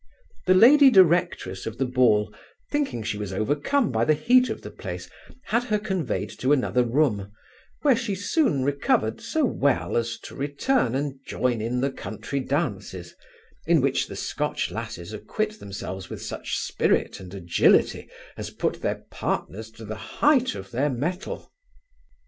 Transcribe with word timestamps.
The 0.47 0.55
lady 0.55 0.89
directress 0.89 1.67
of 1.67 1.77
the 1.77 1.85
ball, 1.85 2.33
thinking 2.71 3.03
she 3.03 3.19
was 3.19 3.31
overcome 3.31 3.91
by 3.91 4.03
the 4.03 4.15
heat 4.15 4.49
of 4.49 4.63
the 4.63 4.71
place, 4.71 5.07
had 5.43 5.65
her 5.65 5.77
conveyed 5.77 6.31
to 6.39 6.51
another 6.51 6.83
room, 6.83 7.31
where 7.83 7.95
she 7.95 8.15
soon 8.15 8.63
recovered 8.63 9.21
so 9.21 9.45
well, 9.45 9.95
as 9.95 10.17
to 10.21 10.33
return 10.35 10.95
and 10.95 11.19
join 11.27 11.61
in 11.61 11.81
the 11.81 11.91
country 11.91 12.39
dances, 12.39 13.13
in 13.67 13.79
which 13.79 14.07
the 14.07 14.15
Scotch 14.15 14.71
lasses 14.71 15.13
acquit 15.13 15.59
themselves 15.59 16.09
with 16.09 16.23
such 16.23 16.57
spirit 16.57 17.19
and 17.19 17.31
agility, 17.35 18.09
as 18.37 18.49
put 18.49 18.81
their 18.81 19.05
partners 19.11 19.69
to 19.69 19.85
the 19.85 19.93
height 20.17 20.55
of 20.55 20.71
their 20.71 20.89
mettle. 20.89 21.53